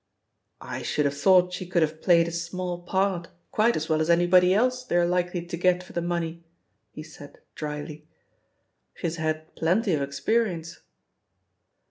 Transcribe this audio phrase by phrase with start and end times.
[0.59, 4.09] ''I should have thought she could have played a small part quite as well as
[4.09, 6.43] anybody else they're likely to get for the money,"
[6.91, 8.07] he said drily.
[8.95, 10.79] "She has had plenty of experience."